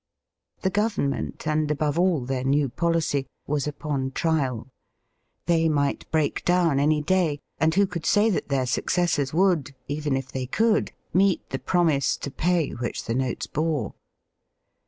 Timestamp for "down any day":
6.43-7.37